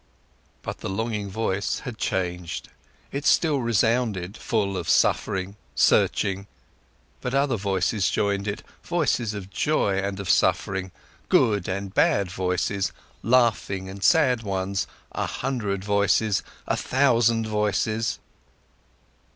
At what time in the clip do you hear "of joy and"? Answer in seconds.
9.35-10.19